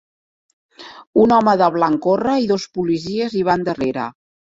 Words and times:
Un 1.25 1.35
home 1.37 1.55
de 1.63 1.69
blanc 1.77 2.03
corre 2.09 2.41
i 2.47 2.51
dos 2.55 2.69
policies 2.81 3.41
hi 3.41 3.49
van 3.53 3.73
darrere 3.73 4.13